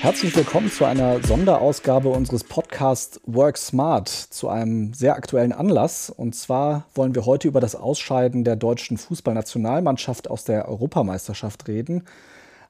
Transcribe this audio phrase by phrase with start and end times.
[0.00, 6.08] Herzlich willkommen zu einer Sonderausgabe unseres Podcasts Work Smart zu einem sehr aktuellen Anlass.
[6.08, 12.04] Und zwar wollen wir heute über das Ausscheiden der deutschen Fußballnationalmannschaft aus der Europameisterschaft reden.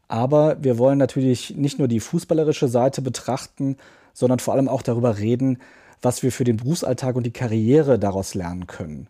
[0.08, 3.76] Aber wir wollen natürlich nicht nur die fußballerische Seite betrachten,
[4.12, 5.60] sondern vor allem auch darüber reden,
[6.02, 9.06] was wir für den Berufsalltag und die Karriere daraus lernen können.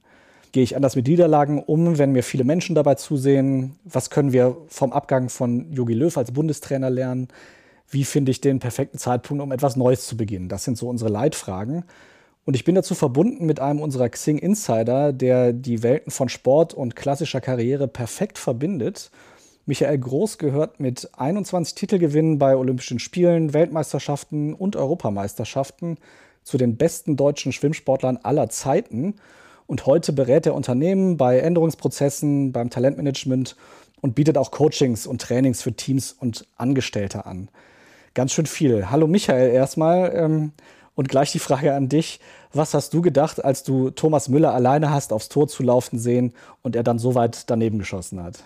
[0.52, 3.76] Gehe ich anders mit Niederlagen um, wenn mir viele Menschen dabei zusehen?
[3.84, 7.28] Was können wir vom Abgang von Jogi Löw als Bundestrainer lernen?
[7.90, 10.48] Wie finde ich den perfekten Zeitpunkt, um etwas Neues zu beginnen?
[10.48, 11.84] Das sind so unsere Leitfragen.
[12.44, 16.72] Und ich bin dazu verbunden mit einem unserer Xing Insider, der die Welten von Sport
[16.72, 19.10] und klassischer Karriere perfekt verbindet.
[19.66, 25.98] Michael Groß gehört mit 21 Titelgewinnen bei Olympischen Spielen, Weltmeisterschaften und Europameisterschaften
[26.42, 29.16] zu den besten deutschen Schwimmsportlern aller Zeiten.
[29.66, 33.54] Und heute berät er Unternehmen bei Änderungsprozessen, beim Talentmanagement
[34.00, 37.48] und bietet auch Coachings und Trainings für Teams und Angestellte an
[38.14, 38.90] ganz schön viel.
[38.90, 40.52] Hallo Michael erstmal ähm,
[40.94, 42.20] und gleich die Frage an dich.
[42.52, 46.32] Was hast du gedacht, als du Thomas Müller alleine hast aufs Tor zu laufen sehen
[46.62, 48.42] und er dann so weit daneben geschossen hat?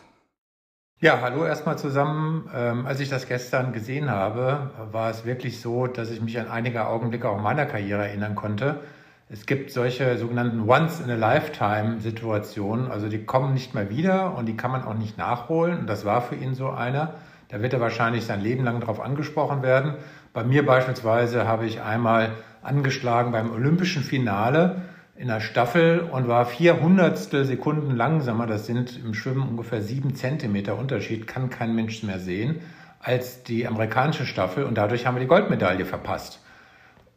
[1.01, 2.49] Ja, hallo erstmal zusammen.
[2.55, 6.49] Ähm, als ich das gestern gesehen habe, war es wirklich so, dass ich mich an
[6.49, 8.81] einige Augenblicke auch meiner Karriere erinnern konnte.
[9.29, 14.85] Es gibt solche sogenannten Once-in-a-Lifetime-Situationen, also die kommen nicht mehr wieder und die kann man
[14.85, 15.81] auch nicht nachholen.
[15.81, 17.15] Und das war für ihn so einer.
[17.55, 19.95] Da wird er wahrscheinlich sein Leben lang darauf angesprochen werden.
[20.33, 24.83] Bei mir beispielsweise habe ich einmal angeschlagen beim olympischen Finale
[25.17, 28.49] in der Staffel und war vier Hundertstel Sekunden langsamer.
[28.49, 32.57] Das sind im Schwimmen ungefähr sieben Zentimeter Unterschied, kann kein Mensch mehr sehen,
[32.99, 34.65] als die amerikanische Staffel.
[34.65, 36.41] Und dadurch haben wir die Goldmedaille verpasst.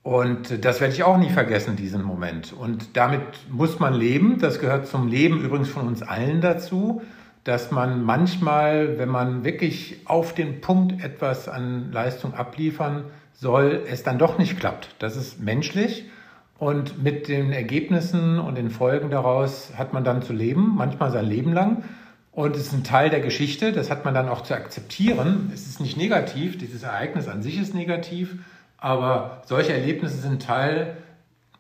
[0.03, 2.53] Und das werde ich auch nie vergessen, diesen Moment.
[2.53, 4.38] Und damit muss man leben.
[4.38, 7.02] Das gehört zum Leben übrigens von uns allen dazu
[7.48, 14.04] dass man manchmal, wenn man wirklich auf den Punkt etwas an Leistung abliefern soll, es
[14.04, 14.89] dann doch nicht klappt.
[15.00, 16.05] Das ist menschlich
[16.60, 21.26] und mit den Ergebnissen und den Folgen daraus hat man dann zu leben, manchmal sein
[21.26, 21.83] Leben lang.
[22.33, 25.50] Und es ist ein Teil der Geschichte, das hat man dann auch zu akzeptieren.
[25.54, 28.36] Es ist nicht negativ, dieses Ereignis an sich ist negativ,
[28.77, 30.98] aber solche Erlebnisse sind Teil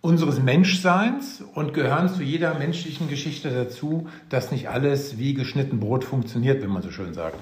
[0.07, 6.05] unseres Menschseins und gehören zu jeder menschlichen Geschichte dazu, dass nicht alles wie geschnitten Brot
[6.05, 7.37] funktioniert, wenn man so schön sagt.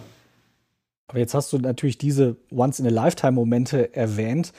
[1.08, 4.52] Aber jetzt hast du natürlich diese Once-in-a-Lifetime-Momente erwähnt.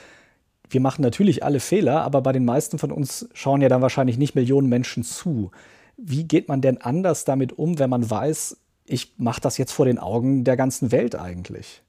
[0.69, 4.17] Wir machen natürlich alle Fehler, aber bei den meisten von uns schauen ja dann wahrscheinlich
[4.17, 5.51] nicht Millionen Menschen zu.
[5.97, 9.85] Wie geht man denn anders damit um, wenn man weiß, ich mache das jetzt vor
[9.85, 11.81] den Augen der ganzen Welt eigentlich?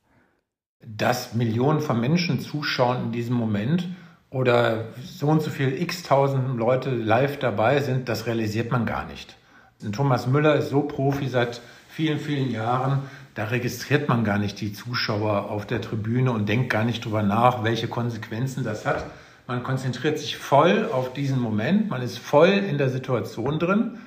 [0.85, 3.89] Dass Millionen von Menschen zuschauen in diesem Moment
[4.31, 9.07] oder so und so viel x tausend Leute live dabei sind, das realisiert man gar
[9.07, 9.37] nicht.
[9.83, 13.03] Und Thomas Müller ist so Profi seit vielen, vielen Jahren,
[13.35, 17.23] da registriert man gar nicht die Zuschauer auf der Tribüne und denkt gar nicht drüber
[17.23, 19.07] nach, welche Konsequenzen das hat.
[19.47, 23.99] Man konzentriert sich voll auf diesen Moment, man ist voll in der Situation drin.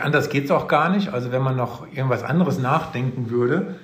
[0.00, 1.12] Anders geht's auch gar nicht.
[1.12, 3.74] Also wenn man noch irgendwas anderes nachdenken würde,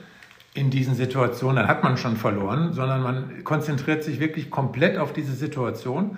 [0.57, 5.13] in diesen Situationen, dann hat man schon verloren, sondern man konzentriert sich wirklich komplett auf
[5.13, 6.17] diese Situation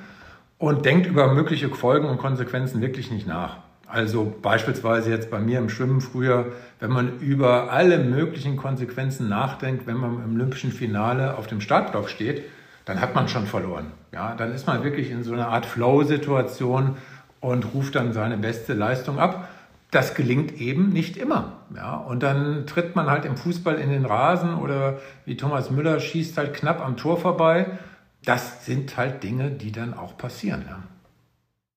[0.58, 3.58] und denkt über mögliche Folgen und Konsequenzen wirklich nicht nach.
[3.86, 9.86] Also beispielsweise jetzt bei mir im Schwimmen früher, wenn man über alle möglichen Konsequenzen nachdenkt,
[9.86, 12.44] wenn man im olympischen Finale auf dem Startblock steht,
[12.84, 13.86] dann hat man schon verloren.
[14.12, 16.96] Ja, dann ist man wirklich in so einer Art Flow-Situation
[17.40, 19.48] und ruft dann seine beste Leistung ab
[19.90, 21.62] das gelingt eben nicht immer.
[21.74, 25.98] Ja, und dann tritt man halt im Fußball in den Rasen oder wie Thomas Müller
[25.98, 27.78] schießt halt knapp am Tor vorbei.
[28.24, 30.64] Das sind halt Dinge, die dann auch passieren.
[30.68, 30.82] Ja.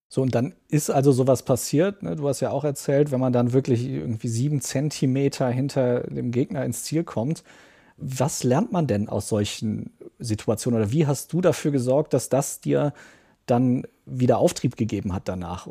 [0.10, 2.04] So, und dann ist also sowas passiert.
[2.04, 2.18] Ne?
[2.18, 6.66] Du hast ja auch erzählt, wenn man dann wirklich irgendwie sieben Zentimeter hinter dem Gegner
[6.66, 7.46] ins Ziel kommt.
[7.96, 12.60] Was lernt man denn aus solchen Situationen oder wie hast du dafür gesorgt, dass das
[12.60, 12.94] dir
[13.46, 15.70] dann wieder Auftrieb gegeben hat danach?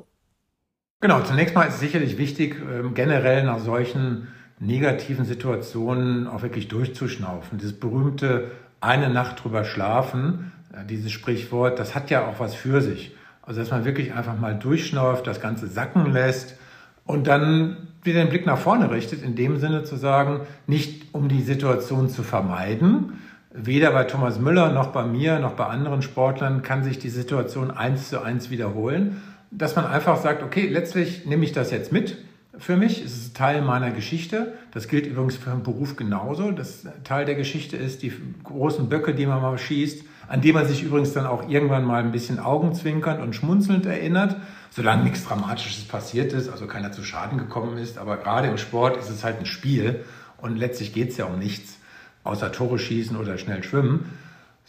[1.03, 4.29] Genau, zunächst mal ist es sicherlich wichtig, ähm, generell nach solchen
[4.59, 7.57] negativen Situationen auch wirklich durchzuschnaufen.
[7.57, 8.51] Dieses berühmte
[8.83, 13.17] eine Nacht drüber schlafen, äh, dieses Sprichwort, das hat ja auch was für sich.
[13.41, 16.59] Also, dass man wirklich einfach mal durchschnauft, das Ganze sacken lässt
[17.07, 21.31] und dann wieder den Blick nach vorne richtet, in dem Sinne zu sagen, nicht um
[21.31, 23.15] die Situation zu vermeiden,
[23.53, 27.71] weder bei Thomas Müller noch bei mir noch bei anderen Sportlern kann sich die Situation
[27.71, 32.19] eins zu eins wiederholen, dass man einfach sagt, okay, letztlich nehme ich das jetzt mit.
[32.59, 34.55] Für mich ist es Teil meiner Geschichte.
[34.73, 36.51] Das gilt übrigens für den Beruf genauso.
[36.51, 38.13] Das Teil der Geschichte ist die
[38.45, 42.03] großen Böcke, die man mal schießt, an die man sich übrigens dann auch irgendwann mal
[42.03, 44.37] ein bisschen augenzwinkernd und schmunzelnd erinnert,
[44.71, 47.99] solange nichts Dramatisches passiert ist, also keiner zu Schaden gekommen ist.
[47.99, 50.05] Aber gerade im Sport ist es halt ein Spiel
[50.39, 51.79] und letztlich geht es ja um nichts,
[52.25, 54.11] außer Tore schießen oder schnell schwimmen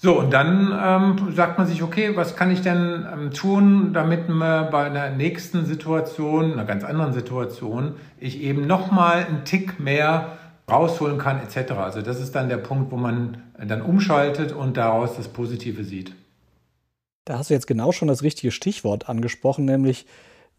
[0.04, 4.30] So, und dann ähm, sagt man sich, okay, was kann ich denn ähm, tun, damit
[4.30, 10.40] man bei einer nächsten Situation, einer ganz anderen Situation, ich eben nochmal einen Tick mehr
[10.68, 11.74] rausholen kann, etc.
[11.74, 16.16] Also das ist dann der Punkt, wo man dann umschaltet und daraus das Positive sieht.
[17.26, 20.08] Da hast du jetzt genau schon das richtige Stichwort angesprochen, nämlich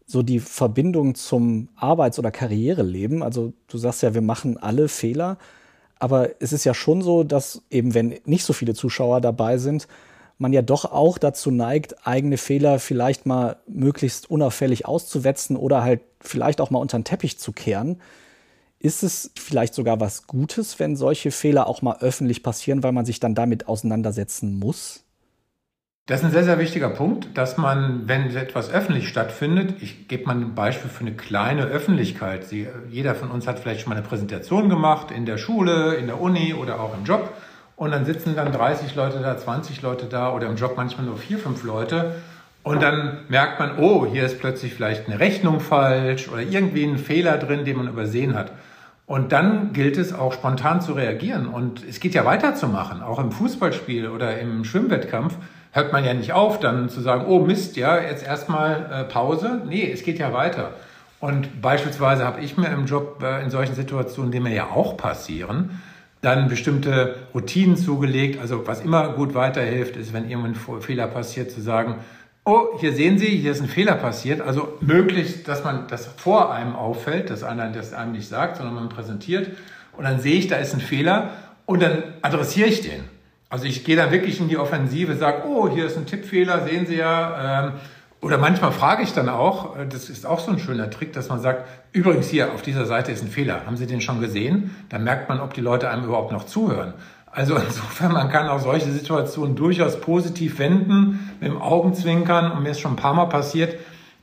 [0.05, 3.21] so die Verbindung zum Arbeits- oder Karriereleben.
[3.21, 5.37] Also du sagst ja, wir machen alle Fehler.
[5.99, 9.87] Aber es ist ja schon so, dass eben, wenn nicht so viele Zuschauer dabei sind,
[10.37, 16.01] man ja doch auch dazu neigt, eigene Fehler vielleicht mal möglichst unauffällig auszuwetzen oder halt
[16.19, 18.01] vielleicht auch mal unter den Teppich zu kehren.
[18.79, 23.05] Ist es vielleicht sogar was Gutes, wenn solche Fehler auch mal öffentlich passieren, weil man
[23.05, 25.05] sich dann damit auseinandersetzen muss?
[26.05, 30.25] Das ist ein sehr, sehr wichtiger Punkt, dass man, wenn etwas öffentlich stattfindet, ich gebe
[30.25, 32.43] mal ein Beispiel für eine kleine Öffentlichkeit.
[32.43, 36.07] Sie, jeder von uns hat vielleicht schon mal eine Präsentation gemacht in der Schule, in
[36.07, 37.31] der Uni oder auch im Job.
[37.77, 41.15] Und dann sitzen dann 30 Leute da, 20 Leute da oder im Job manchmal nur
[41.15, 42.15] vier, fünf Leute.
[42.63, 46.97] Und dann merkt man, oh, hier ist plötzlich vielleicht eine Rechnung falsch oder irgendwie ein
[46.97, 48.51] Fehler drin, den man übersehen hat.
[49.05, 51.47] Und dann gilt es auch spontan zu reagieren.
[51.47, 55.37] Und es geht ja weiterzumachen, auch im Fußballspiel oder im Schwimmwettkampf
[55.73, 59.61] hört man ja nicht auf, dann zu sagen, oh Mist, ja, jetzt erstmal äh, Pause.
[59.67, 60.71] Nee, es geht ja weiter.
[61.19, 64.97] Und beispielsweise habe ich mir im Job äh, in solchen Situationen, die mir ja auch
[64.97, 65.81] passieren,
[66.21, 68.39] dann bestimmte Routinen zugelegt.
[68.39, 71.95] Also was immer gut weiterhilft, ist, wenn irgendwann ein Fehler passiert, zu sagen,
[72.45, 74.41] oh, hier sehen Sie, hier ist ein Fehler passiert.
[74.41, 78.75] Also möglichst, dass man das vor einem auffällt, dass einer das einem nicht sagt, sondern
[78.75, 79.49] man präsentiert.
[79.97, 81.31] Und dann sehe ich, da ist ein Fehler
[81.65, 83.12] und dann adressiere ich den.
[83.53, 86.87] Also ich gehe da wirklich in die Offensive, sage, oh, hier ist ein Tippfehler, sehen
[86.87, 87.65] Sie ja.
[87.67, 87.73] Ähm,
[88.19, 91.29] oder manchmal frage ich dann auch, äh, das ist auch so ein schöner Trick, dass
[91.29, 93.67] man sagt, übrigens hier auf dieser Seite ist ein Fehler.
[93.67, 94.75] Haben Sie den schon gesehen?
[94.89, 96.95] Dann merkt man, ob die Leute einem überhaupt noch zuhören.
[97.27, 102.53] Also insofern, man kann auch solche Situationen durchaus positiv wenden, mit dem Augenzwinkern.
[102.53, 103.75] Und mir ist schon ein paar Mal passiert,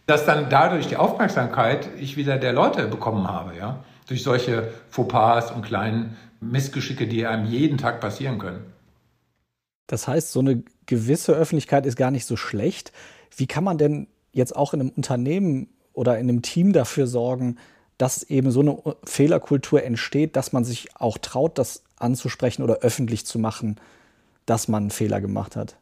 [0.06, 3.78] dass dann dadurch die Aufmerksamkeit ich wieder der Leute bekommen habe, ja.
[4.08, 8.64] Durch solche Fauxpas und kleinen Missgeschicke, die einem jeden Tag passieren können.
[9.90, 12.92] Das heißt, so eine gewisse Öffentlichkeit ist gar nicht so schlecht.
[13.36, 17.56] Wie kann man denn jetzt auch in einem Unternehmen oder in einem Team dafür sorgen,
[17.98, 23.26] dass eben so eine Fehlerkultur entsteht, dass man sich auch traut, das anzusprechen oder öffentlich
[23.26, 23.80] zu machen,
[24.46, 25.76] dass man einen Fehler gemacht hat?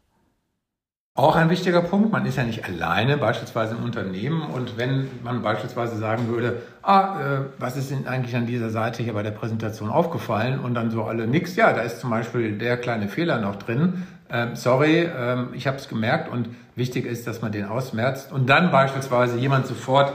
[1.19, 4.41] Auch ein wichtiger Punkt, man ist ja nicht alleine beispielsweise im Unternehmen.
[4.41, 9.03] Und wenn man beispielsweise sagen würde, ah, äh, was ist denn eigentlich an dieser Seite
[9.03, 10.61] hier bei der Präsentation aufgefallen?
[10.61, 14.07] Und dann so alle nix, ja, da ist zum Beispiel der kleine Fehler noch drin,
[14.31, 16.31] ähm, sorry, ähm, ich habe es gemerkt.
[16.31, 18.31] Und wichtig ist, dass man den ausmerzt.
[18.31, 20.13] Und dann beispielsweise jemand sofort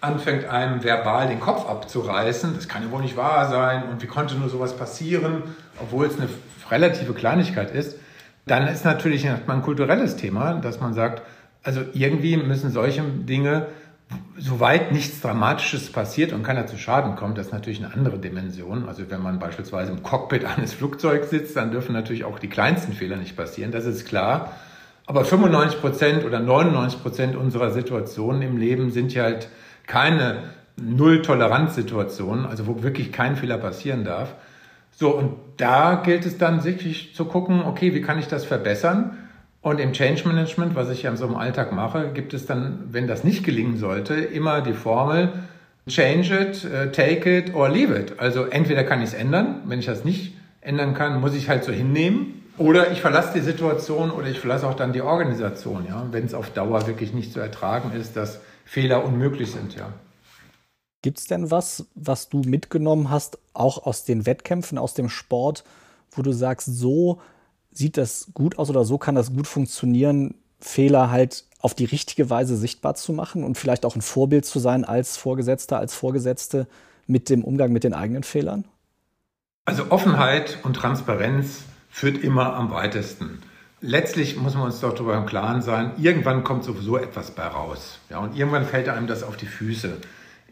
[0.00, 3.88] anfängt einem verbal den Kopf abzureißen, das kann ja wohl nicht wahr sein.
[3.90, 5.42] Und wie konnte nur sowas passieren,
[5.82, 6.28] obwohl es eine
[6.70, 7.98] relative Kleinigkeit ist,
[8.46, 11.22] dann ist natürlich ein kulturelles Thema, dass man sagt,
[11.62, 13.66] also irgendwie müssen solche Dinge,
[14.38, 18.86] soweit nichts Dramatisches passiert und keiner zu Schaden kommt, das ist natürlich eine andere Dimension.
[18.86, 22.92] Also wenn man beispielsweise im Cockpit eines Flugzeugs sitzt, dann dürfen natürlich auch die kleinsten
[22.92, 24.52] Fehler nicht passieren, das ist klar.
[25.06, 29.48] Aber 95 Prozent oder 99 Prozent unserer Situationen im Leben sind ja halt
[29.86, 30.44] keine
[30.76, 34.34] Null-Toleranz-Situationen, also wo wirklich kein Fehler passieren darf.
[34.96, 39.18] So, und da gilt es dann wirklich zu gucken, okay, wie kann ich das verbessern?
[39.60, 42.84] Und im Change Management, was ich ja in so einem Alltag mache, gibt es dann,
[42.90, 45.32] wenn das nicht gelingen sollte, immer die Formel
[45.88, 48.18] change it, uh, take it or leave it.
[48.18, 51.64] Also entweder kann ich es ändern, wenn ich das nicht ändern kann, muss ich halt
[51.64, 52.42] so hinnehmen.
[52.56, 56.34] Oder ich verlasse die Situation oder ich verlasse auch dann die Organisation, ja, wenn es
[56.34, 59.92] auf Dauer wirklich nicht zu ertragen ist, dass Fehler unmöglich sind, ja.
[61.04, 65.62] Gibt es denn was, was du mitgenommen hast, auch aus den Wettkämpfen, aus dem Sport,
[66.10, 67.20] wo du sagst, so
[67.70, 72.30] sieht das gut aus oder so kann das gut funktionieren, Fehler halt auf die richtige
[72.30, 76.66] Weise sichtbar zu machen und vielleicht auch ein Vorbild zu sein als Vorgesetzter, als Vorgesetzte
[77.06, 78.64] mit dem Umgang mit den eigenen Fehlern?
[79.66, 83.42] Also Offenheit und Transparenz führt immer am weitesten.
[83.82, 87.98] Letztlich muss man uns doch darüber im Klaren sein, irgendwann kommt sowieso etwas bei raus.
[88.08, 89.98] Ja, und irgendwann fällt einem das auf die Füße.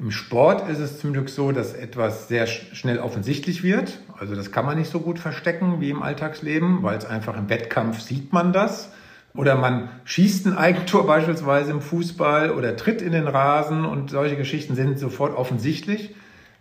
[0.03, 4.01] Im Sport ist es zum Glück so, dass etwas sehr schnell offensichtlich wird.
[4.19, 7.49] Also das kann man nicht so gut verstecken wie im Alltagsleben, weil es einfach im
[7.49, 8.91] Wettkampf sieht man das.
[9.33, 14.35] Oder man schießt ein Eigentor beispielsweise im Fußball oder tritt in den Rasen und solche
[14.35, 16.17] Geschichten sind sofort offensichtlich.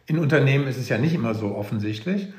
[0.06, 2.32] In Unternehmen ist es ja nicht immer so offensichtlich.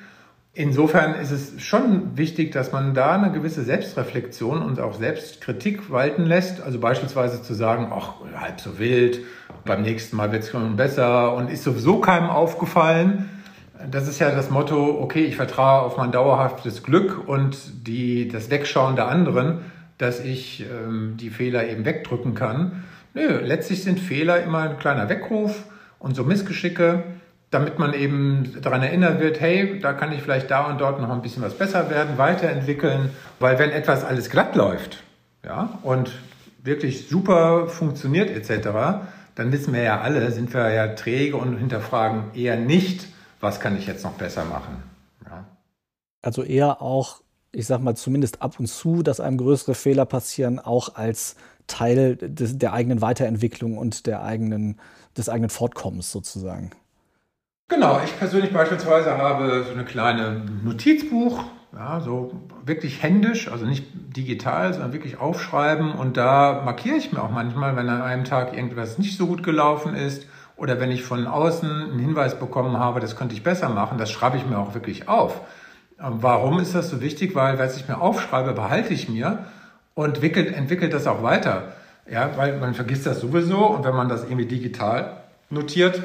[0.55, 6.27] Insofern ist es schon wichtig, dass man da eine gewisse Selbstreflexion und auch Selbstkritik walten
[6.27, 6.61] lässt.
[6.61, 9.21] Also beispielsweise zu sagen, ach, halb so wild,
[9.65, 13.31] beim nächsten Mal wird es schon besser und ist sowieso keinem aufgefallen.
[13.91, 17.57] das ist ja das Motto, okay, ich vertraue auf mein dauerhaftes Glück und
[17.87, 19.63] die, das Wegschauen der anderen,
[19.97, 22.85] dass ich ähm, die Fehler eben wegdrücken kann.
[23.15, 25.65] Nö, letztlich sind Fehler immer ein kleiner Weckruf
[25.99, 27.05] und so Missgeschicke,
[27.53, 31.11] damit man eben daran erinnert wird, hey, da kann ich vielleicht da und dort noch
[31.11, 33.11] ein bisschen was besser werden, weiterentwickeln.
[33.39, 35.05] Weil wenn etwas alles glatt läuft,
[35.45, 36.11] ja, und
[36.63, 39.05] wirklich super funktioniert etc.,
[39.35, 43.07] dann wissen wir ja alle, sind wir ja träge und hinterfragen eher nicht,
[43.41, 44.83] was kann ich jetzt noch besser machen.
[45.27, 45.45] Ja.
[46.23, 50.59] Also eher auch, ich sag mal, zumindest ab und zu, dass einem größere Fehler passieren,
[50.59, 54.81] auch als Teil des, der eigenen Weiterentwicklung und der eigenen,
[55.19, 56.71] des eigenen Fortkommens sozusagen.
[57.73, 62.33] Genau, ich persönlich beispielsweise habe so eine kleine Notizbuch, ja, so
[62.67, 65.93] wirklich händisch, also nicht digital, sondern wirklich aufschreiben.
[65.93, 69.43] Und da markiere ich mir auch manchmal, wenn an einem Tag irgendwas nicht so gut
[69.43, 70.27] gelaufen ist
[70.57, 74.11] oder wenn ich von außen einen Hinweis bekommen habe, das könnte ich besser machen, das
[74.11, 75.41] schreibe ich mir auch wirklich auf.
[75.97, 77.35] Warum ist das so wichtig?
[77.35, 79.47] Weil, was ich mir aufschreibe, behalte ich mir
[79.95, 81.73] und entwickelt, entwickelt das auch weiter.
[82.11, 86.03] Ja, weil man vergisst das sowieso und wenn man das irgendwie digital notiert,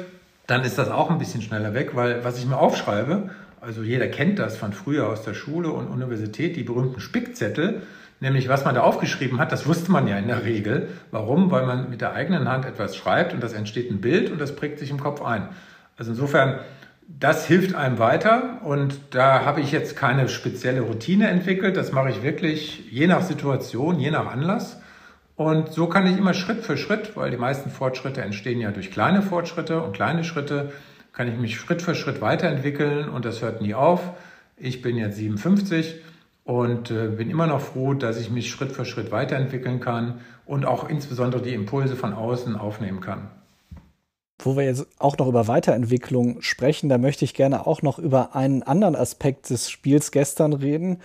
[0.48, 4.08] dann ist das auch ein bisschen schneller weg, weil was ich mir aufschreibe, also jeder
[4.08, 7.82] kennt das von früher aus der Schule und Universität, die berühmten Spickzettel,
[8.20, 10.88] nämlich was man da aufgeschrieben hat, das wusste man ja in der Regel.
[11.10, 11.50] Warum?
[11.50, 14.56] Weil man mit der eigenen Hand etwas schreibt und das entsteht ein Bild und das
[14.56, 15.50] prägt sich im Kopf ein.
[15.98, 16.60] Also insofern,
[17.06, 21.76] das hilft einem weiter und da habe ich jetzt keine spezielle Routine entwickelt.
[21.76, 24.80] Das mache ich wirklich je nach Situation, je nach Anlass.
[25.38, 28.90] Und so kann ich immer Schritt für Schritt, weil die meisten Fortschritte entstehen ja durch
[28.90, 30.72] kleine Fortschritte und kleine Schritte,
[31.12, 34.00] kann ich mich Schritt für Schritt weiterentwickeln und das hört nie auf.
[34.56, 35.94] Ich bin jetzt 57
[36.42, 40.66] und äh, bin immer noch froh, dass ich mich Schritt für Schritt weiterentwickeln kann und
[40.66, 43.30] auch insbesondere die Impulse von außen aufnehmen kann.
[44.42, 48.34] Wo wir jetzt auch noch über Weiterentwicklung sprechen, da möchte ich gerne auch noch über
[48.34, 50.98] einen anderen Aspekt des Spiels gestern reden.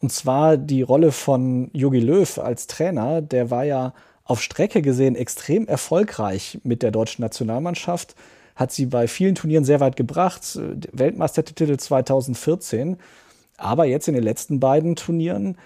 [0.00, 3.20] Und zwar die Rolle von Jogi Löw als Trainer.
[3.20, 8.14] Der war ja auf Strecke gesehen extrem erfolgreich mit der deutschen Nationalmannschaft,
[8.54, 10.58] hat sie bei vielen Turnieren sehr weit gebracht,
[10.92, 12.98] Weltmeistertitel 2014.
[13.56, 15.56] Aber jetzt in den letzten beiden Turnieren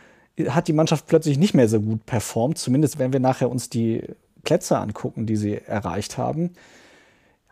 [0.49, 4.03] hat die Mannschaft plötzlich nicht mehr so gut performt, zumindest wenn wir nachher uns die
[4.45, 6.51] Plätze angucken, die sie erreicht haben.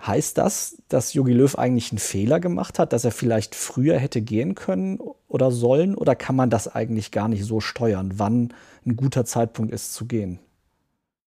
[0.06, 4.22] Heißt das, dass Jogi Löw eigentlich einen Fehler gemacht hat, dass er vielleicht früher hätte
[4.22, 5.94] gehen können oder sollen?
[5.94, 8.54] Oder kann man das eigentlich gar nicht so steuern, wann
[8.86, 10.38] ein guter Zeitpunkt ist zu gehen?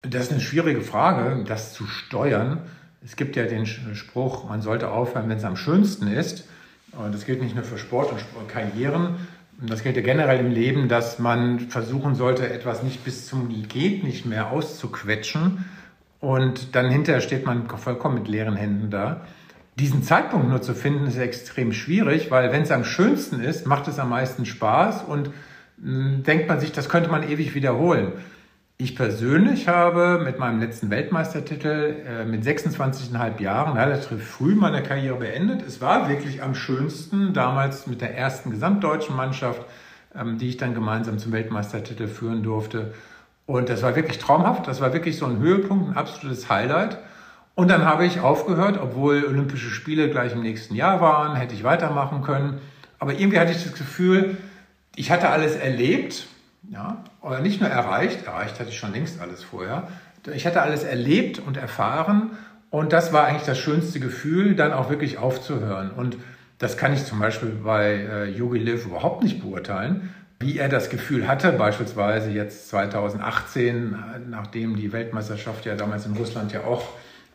[0.01, 2.63] Das ist eine schwierige Frage, das zu steuern.
[3.03, 6.45] Es gibt ja den Spruch, man sollte aufhören, wenn es am schönsten ist.
[6.93, 9.15] Und das gilt nicht nur für Sport und Karrieren.
[9.61, 14.03] Das gilt ja generell im Leben, dass man versuchen sollte, etwas nicht bis zum Geht
[14.03, 15.65] nicht mehr auszuquetschen,
[16.23, 19.25] und dann hinterher steht man vollkommen mit leeren Händen da.
[19.77, 23.89] Diesen Zeitpunkt nur zu finden, ist extrem schwierig, weil wenn es am schönsten ist, macht
[23.89, 25.31] es am meisten Spaß und
[25.81, 28.13] hm, denkt man sich, das könnte man ewig wiederholen.
[28.77, 35.17] Ich persönlich habe mit meinem letzten Weltmeistertitel äh, mit 26,5 Jahren relativ früh meine Karriere
[35.17, 35.61] beendet.
[35.67, 39.61] Es war wirklich am schönsten, damals mit der ersten gesamtdeutschen Mannschaft,
[40.15, 42.93] ähm, die ich dann gemeinsam zum Weltmeistertitel führen durfte.
[43.45, 44.67] Und das war wirklich traumhaft.
[44.67, 46.97] Das war wirklich so ein Höhepunkt, ein absolutes Highlight.
[47.55, 51.63] Und dann habe ich aufgehört, obwohl Olympische Spiele gleich im nächsten Jahr waren, hätte ich
[51.63, 52.59] weitermachen können.
[52.99, 54.37] Aber irgendwie hatte ich das Gefühl,
[54.95, 56.27] ich hatte alles erlebt,
[56.69, 59.87] ja, oder nicht nur erreicht, erreicht hatte ich schon längst alles vorher.
[60.33, 62.31] Ich hatte alles erlebt und erfahren
[62.69, 65.91] und das war eigentlich das schönste Gefühl, dann auch wirklich aufzuhören.
[65.91, 66.17] Und
[66.59, 70.89] das kann ich zum Beispiel bei äh, Yogi Liv überhaupt nicht beurteilen, wie er das
[70.89, 73.95] Gefühl hatte, beispielsweise jetzt 2018,
[74.29, 76.83] nachdem die Weltmeisterschaft ja damals in Russland ja auch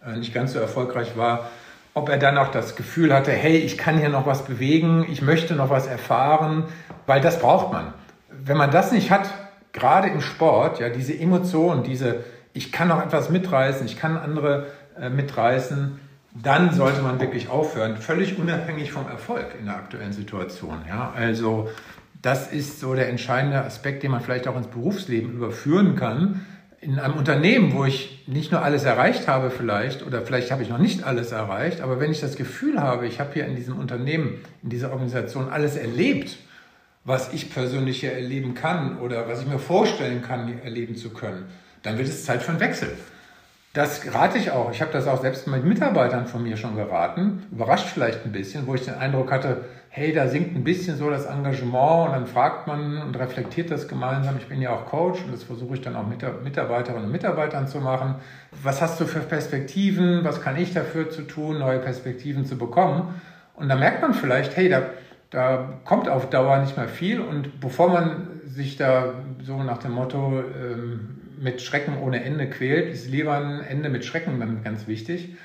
[0.07, 1.51] äh, nicht ganz so erfolgreich war,
[1.95, 5.23] ob er dann auch das Gefühl hatte, hey, ich kann hier noch was bewegen, ich
[5.23, 6.65] möchte noch was erfahren,
[7.07, 7.95] weil das braucht man.
[8.31, 9.31] Wenn man das nicht hat,
[9.73, 14.67] gerade im Sport, ja, diese Emotionen, diese, ich kann noch etwas mitreißen, ich kann andere
[15.01, 15.99] äh, mitreißen,
[16.35, 20.83] dann sollte man wirklich aufhören, völlig unabhängig vom Erfolg in der aktuellen Situation.
[20.87, 21.69] Ja, also
[22.23, 26.45] das ist so der entscheidende Aspekt, den man vielleicht auch ins Berufsleben überführen kann.
[26.81, 30.69] In einem Unternehmen, wo ich nicht nur alles erreicht habe vielleicht, oder vielleicht habe ich
[30.69, 33.79] noch nicht alles erreicht, aber wenn ich das Gefühl habe, ich habe hier in diesem
[33.79, 36.37] Unternehmen, in dieser Organisation alles erlebt,
[37.05, 41.47] was ich persönlich hier erleben kann oder was ich mir vorstellen kann, erleben zu können,
[41.83, 42.91] dann wird es Zeit für einen Wechsel.
[43.73, 44.73] Das rate ich auch.
[44.73, 47.45] Ich habe das auch selbst mit Mitarbeitern von mir schon geraten.
[47.53, 51.11] Überrascht vielleicht ein bisschen, wo ich den Eindruck hatte, hey, da sinkt ein bisschen so
[51.11, 54.37] das Engagement und dann fragt man und reflektiert das gemeinsam.
[54.39, 57.67] Ich bin ja auch Coach und das versuche ich dann auch mit Mitarbeiterinnen und Mitarbeitern
[57.67, 58.17] zu machen.
[58.63, 60.25] Was hast du für Perspektiven?
[60.25, 63.15] Was kann ich dafür zu tun, neue Perspektiven zu bekommen?
[63.55, 64.83] Und da merkt man vielleicht, hey, da,
[65.31, 67.21] da kommt auf Dauer nicht mehr viel.
[67.21, 72.93] Und bevor man sich da so nach dem Motto ähm, mit Schrecken ohne Ende quält,
[72.93, 75.37] ist lieber ein Ende mit Schrecken dann ganz wichtig.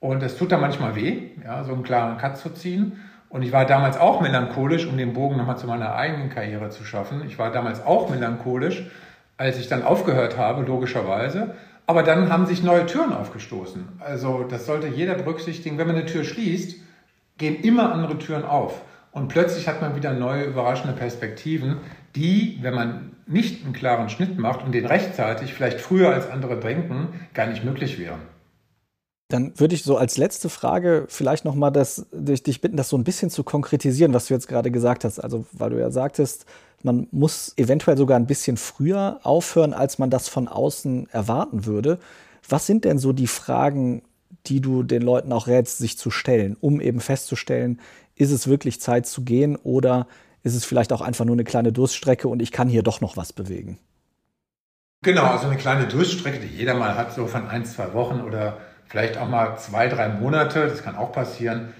[0.00, 2.98] Und es tut da manchmal weh, ja, so einen klaren Cut zu ziehen.
[3.32, 6.84] Und ich war damals auch melancholisch, um den Bogen nochmal zu meiner eigenen Karriere zu
[6.84, 7.22] schaffen.
[7.26, 8.90] Ich war damals auch melancholisch,
[9.38, 11.54] als ich dann aufgehört habe, logischerweise.
[11.86, 13.88] Aber dann haben sich neue Türen aufgestoßen.
[14.00, 15.78] Also das sollte jeder berücksichtigen.
[15.78, 16.78] Wenn man eine Tür schließt,
[17.38, 18.82] gehen immer andere Türen auf.
[19.12, 21.78] Und plötzlich hat man wieder neue, überraschende Perspektiven,
[22.14, 26.60] die, wenn man nicht einen klaren Schnitt macht und den rechtzeitig, vielleicht früher als andere
[26.60, 28.20] denken, gar nicht möglich wären.
[29.32, 33.30] Dann würde ich so als letzte Frage vielleicht nochmal dich bitten, das so ein bisschen
[33.30, 35.20] zu konkretisieren, was du jetzt gerade gesagt hast.
[35.20, 36.44] Also, weil du ja sagtest,
[36.82, 41.98] man muss eventuell sogar ein bisschen früher aufhören, als man das von außen erwarten würde.
[42.46, 44.02] Was sind denn so die Fragen,
[44.46, 47.80] die du den Leuten auch rätst, sich zu stellen, um eben festzustellen,
[48.14, 50.08] ist es wirklich Zeit zu gehen oder
[50.42, 53.16] ist es vielleicht auch einfach nur eine kleine Durststrecke und ich kann hier doch noch
[53.16, 53.78] was bewegen?
[55.02, 58.58] Genau, also eine kleine Durststrecke, die jeder mal hat, so von ein, zwei Wochen oder
[58.92, 61.72] vielleicht auch mal zwei, drei Monate, das kann auch passieren.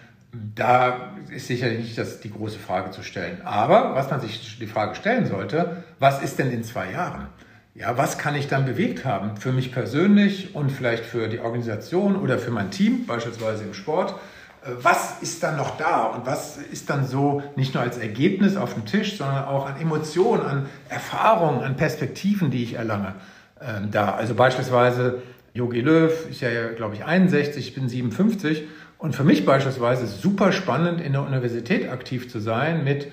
[0.55, 3.43] Da ist sicherlich nicht das, die große Frage zu stellen.
[3.45, 7.27] Aber was man sich die Frage stellen sollte, was ist denn in zwei Jahren?
[7.75, 12.17] Ja, was kann ich dann bewegt haben für mich persönlich und vielleicht für die Organisation
[12.17, 14.15] oder für mein Team, beispielsweise im Sport?
[14.65, 18.57] Äh, was ist dann noch da und was ist dann so nicht nur als Ergebnis
[18.57, 23.17] auf dem Tisch, sondern auch an Emotionen, an Erfahrungen, an Perspektiven, die ich erlange,
[23.61, 24.15] ähm, da.
[24.15, 25.21] Also beispielsweise
[25.55, 28.65] Yogi Löw ist ja, glaube ich, 61, ich bin 57
[28.99, 33.09] und für mich beispielsweise super spannend, in der Universität aktiv zu sein mit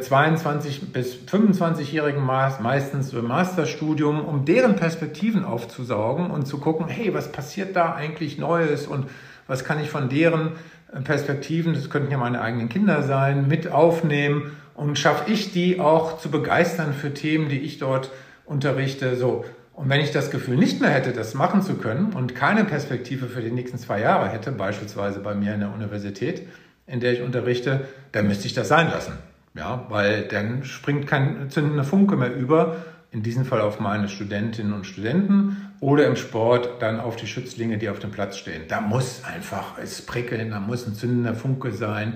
[0.00, 7.14] 22 äh, bis 25-Jährigen meistens im Masterstudium, um deren Perspektiven aufzusaugen und zu gucken, hey,
[7.14, 9.06] was passiert da eigentlich Neues und
[9.46, 10.52] was kann ich von deren
[10.92, 15.80] äh, Perspektiven, das könnten ja meine eigenen Kinder sein, mit aufnehmen und schaffe ich die
[15.80, 18.10] auch zu begeistern für Themen, die ich dort
[18.46, 19.16] unterrichte.
[19.16, 19.44] So.
[19.78, 23.28] Und wenn ich das Gefühl nicht mehr hätte, das machen zu können und keine Perspektive
[23.28, 26.48] für die nächsten zwei Jahre hätte, beispielsweise bei mir in der Universität,
[26.88, 29.12] in der ich unterrichte, dann müsste ich das sein lassen.
[29.54, 32.78] Ja, weil dann springt kein zündender Funke mehr über,
[33.12, 37.78] in diesem Fall auf meine Studentinnen und Studenten oder im Sport dann auf die Schützlinge,
[37.78, 38.62] die auf dem Platz stehen.
[38.66, 42.14] Da muss einfach es prickeln, da muss ein zündender Funke sein.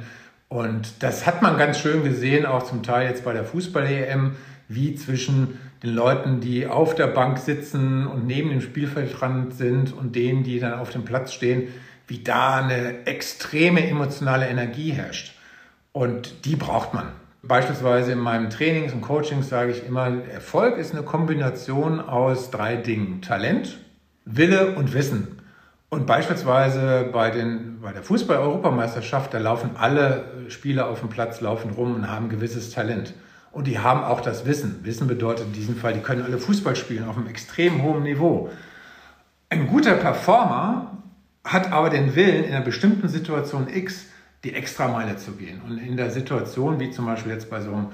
[0.48, 4.32] Und das hat man ganz schön gesehen, auch zum Teil jetzt bei der Fußball-EM,
[4.66, 10.14] wie zwischen den Leuten, die auf der Bank sitzen und neben dem Spielfeldrand sind und
[10.14, 11.68] denen, die dann auf dem Platz stehen,
[12.06, 15.34] wie da eine extreme emotionale Energie herrscht.
[15.92, 17.08] Und die braucht man.
[17.42, 22.76] Beispielsweise in meinem Trainings und Coachings sage ich immer, Erfolg ist eine Kombination aus drei
[22.76, 23.20] Dingen.
[23.20, 23.78] Talent,
[24.24, 25.40] Wille und Wissen.
[25.88, 31.72] Und beispielsweise bei, den, bei der Fußball-Europameisterschaft, da laufen alle Spieler auf dem Platz, laufen
[31.72, 33.12] rum und haben gewisses Talent.
[33.52, 34.80] Und die haben auch das Wissen.
[34.82, 38.50] Wissen bedeutet in diesem Fall, die können alle Fußball spielen auf einem extrem hohen Niveau.
[39.50, 40.98] Ein guter Performer
[41.44, 44.06] hat aber den Willen, in einer bestimmten Situation X
[44.44, 45.60] die Extrameile zu gehen.
[45.68, 47.88] Und in der Situation, wie zum Beispiel jetzt bei so einem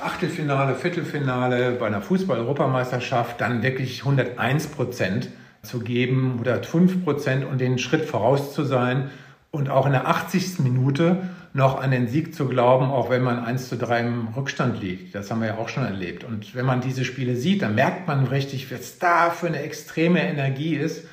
[0.00, 5.28] Achtelfinale, Viertelfinale, bei einer Fußball-Europameisterschaft, dann wirklich 101 Prozent
[5.62, 9.10] zu geben oder 5 Prozent und den Schritt voraus zu sein
[9.50, 10.60] und auch in der 80.
[10.60, 14.80] Minute noch an den Sieg zu glauben, auch wenn man 1 zu 3 im Rückstand
[14.80, 15.14] liegt.
[15.14, 16.22] Das haben wir ja auch schon erlebt.
[16.22, 20.22] Und wenn man diese Spiele sieht, dann merkt man richtig, was da für eine extreme
[20.22, 21.06] Energie ist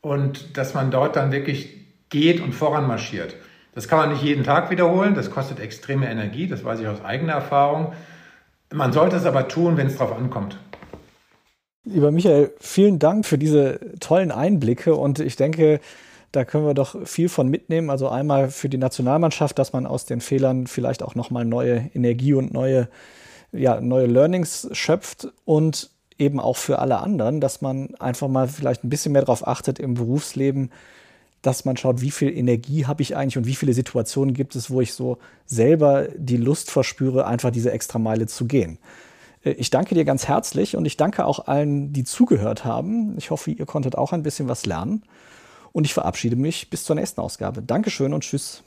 [0.00, 1.76] und dass man dort dann wirklich
[2.08, 3.34] geht und voranmarschiert.
[3.74, 7.04] Das kann man nicht jeden Tag wiederholen, das kostet extreme Energie, das weiß ich aus
[7.04, 7.92] eigener Erfahrung.
[8.72, 10.58] Man sollte es aber tun, wenn es darauf ankommt.
[11.84, 15.80] Lieber Michael, vielen Dank für diese tollen Einblicke und ich denke,
[16.32, 17.90] da können wir doch viel von mitnehmen.
[17.90, 22.34] Also einmal für die Nationalmannschaft, dass man aus den Fehlern vielleicht auch nochmal neue Energie
[22.34, 22.88] und neue,
[23.52, 28.84] ja, neue Learnings schöpft und eben auch für alle anderen, dass man einfach mal vielleicht
[28.84, 30.70] ein bisschen mehr darauf achtet im Berufsleben,
[31.42, 34.70] dass man schaut, wie viel Energie habe ich eigentlich und wie viele Situationen gibt es,
[34.70, 38.78] wo ich so selber die Lust verspüre, einfach diese extra Meile zu gehen.
[39.42, 43.16] Äh, ich danke dir ganz herzlich und ich danke auch allen, die zugehört haben.
[43.16, 45.02] Ich hoffe, ihr konntet auch ein bisschen was lernen.
[45.72, 47.62] Und ich verabschiede mich bis zur nächsten Ausgabe.
[47.62, 48.62] Dankeschön und tschüss.